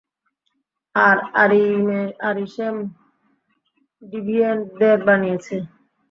আর 0.95 1.17
Arishem 2.29 2.75
ডিভিয়েন্টদের 4.01 4.97
বানিয়েছে। 5.07 5.55